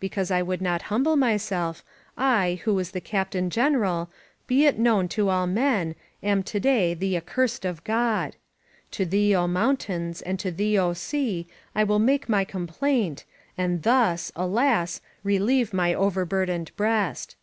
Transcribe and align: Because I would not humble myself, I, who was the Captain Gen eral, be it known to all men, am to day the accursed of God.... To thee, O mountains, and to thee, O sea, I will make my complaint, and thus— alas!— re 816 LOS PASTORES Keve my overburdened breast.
Because 0.00 0.32
I 0.32 0.42
would 0.42 0.60
not 0.60 0.82
humble 0.90 1.14
myself, 1.14 1.84
I, 2.16 2.60
who 2.64 2.74
was 2.74 2.90
the 2.90 3.00
Captain 3.00 3.48
Gen 3.48 3.74
eral, 3.74 4.08
be 4.48 4.66
it 4.66 4.76
known 4.76 5.06
to 5.10 5.28
all 5.28 5.46
men, 5.46 5.94
am 6.20 6.42
to 6.42 6.58
day 6.58 6.94
the 6.94 7.16
accursed 7.16 7.64
of 7.64 7.84
God.... 7.84 8.34
To 8.90 9.06
thee, 9.06 9.36
O 9.36 9.46
mountains, 9.46 10.20
and 10.20 10.36
to 10.40 10.50
thee, 10.50 10.76
O 10.80 10.94
sea, 10.94 11.46
I 11.76 11.84
will 11.84 12.00
make 12.00 12.28
my 12.28 12.42
complaint, 12.44 13.24
and 13.56 13.84
thus— 13.84 14.32
alas!— 14.50 15.00
re 15.22 15.36
816 15.36 15.46
LOS 15.46 15.62
PASTORES 15.70 15.72
Keve 15.72 15.76
my 15.76 15.94
overburdened 15.94 16.72
breast. 16.76 17.36